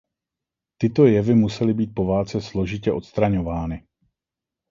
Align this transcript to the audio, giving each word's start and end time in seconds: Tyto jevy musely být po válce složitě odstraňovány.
Tyto 0.77 1.05
jevy 1.05 1.35
musely 1.35 1.73
být 1.73 1.93
po 1.95 2.05
válce 2.05 2.41
složitě 2.41 2.91
odstraňovány. 2.91 3.87